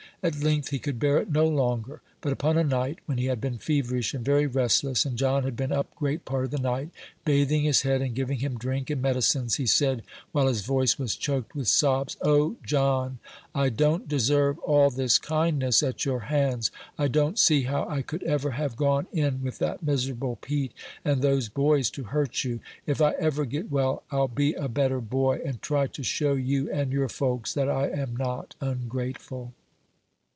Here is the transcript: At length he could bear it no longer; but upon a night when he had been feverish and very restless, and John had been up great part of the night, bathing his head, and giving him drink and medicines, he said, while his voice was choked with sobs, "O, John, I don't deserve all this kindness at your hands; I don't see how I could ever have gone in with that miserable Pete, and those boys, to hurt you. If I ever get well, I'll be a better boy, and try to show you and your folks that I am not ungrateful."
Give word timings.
At 0.23 0.39
length 0.39 0.67
he 0.69 0.77
could 0.77 0.99
bear 0.99 1.17
it 1.17 1.31
no 1.31 1.47
longer; 1.47 1.99
but 2.21 2.31
upon 2.31 2.55
a 2.55 2.63
night 2.63 2.99
when 3.07 3.17
he 3.17 3.25
had 3.25 3.41
been 3.41 3.57
feverish 3.57 4.13
and 4.13 4.23
very 4.23 4.45
restless, 4.45 5.03
and 5.03 5.17
John 5.17 5.41
had 5.43 5.55
been 5.55 5.71
up 5.71 5.95
great 5.95 6.25
part 6.25 6.45
of 6.45 6.51
the 6.51 6.59
night, 6.59 6.91
bathing 7.25 7.63
his 7.63 7.81
head, 7.81 8.03
and 8.03 8.13
giving 8.13 8.37
him 8.37 8.55
drink 8.55 8.91
and 8.91 9.01
medicines, 9.01 9.55
he 9.55 9.65
said, 9.65 10.03
while 10.31 10.45
his 10.45 10.61
voice 10.61 10.99
was 10.99 11.15
choked 11.15 11.55
with 11.55 11.67
sobs, 11.67 12.17
"O, 12.21 12.57
John, 12.63 13.17
I 13.55 13.69
don't 13.69 14.07
deserve 14.07 14.59
all 14.59 14.91
this 14.91 15.17
kindness 15.17 15.81
at 15.81 16.05
your 16.05 16.19
hands; 16.19 16.69
I 16.99 17.07
don't 17.07 17.39
see 17.39 17.63
how 17.63 17.89
I 17.89 18.03
could 18.03 18.21
ever 18.21 18.51
have 18.51 18.75
gone 18.75 19.07
in 19.11 19.41
with 19.41 19.57
that 19.57 19.81
miserable 19.81 20.35
Pete, 20.35 20.75
and 21.03 21.23
those 21.23 21.49
boys, 21.49 21.89
to 21.89 22.03
hurt 22.03 22.43
you. 22.43 22.59
If 22.85 23.01
I 23.01 23.13
ever 23.17 23.43
get 23.43 23.71
well, 23.71 24.03
I'll 24.11 24.27
be 24.27 24.53
a 24.53 24.67
better 24.67 25.01
boy, 25.01 25.39
and 25.43 25.59
try 25.63 25.87
to 25.87 26.03
show 26.03 26.33
you 26.33 26.69
and 26.71 26.91
your 26.91 27.09
folks 27.09 27.55
that 27.55 27.69
I 27.69 27.87
am 27.89 28.15
not 28.15 28.53
ungrateful." 28.61 29.53